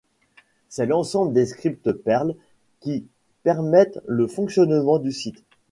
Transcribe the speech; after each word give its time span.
C'est 0.69 0.87
l'ensemble 0.87 1.31
des 1.31 1.45
scripts 1.45 1.91
Perl 1.91 2.33
qui 2.79 3.05
permettent 3.43 3.99
le 4.07 4.25
fonctionnement 4.25 4.97
du 4.97 5.11
site. 5.11 5.43